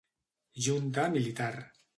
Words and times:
Junta 0.69 1.07
militar. 1.19 1.55